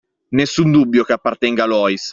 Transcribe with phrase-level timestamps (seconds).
[0.29, 2.09] Nessun dubbio che appartenga a Loïs!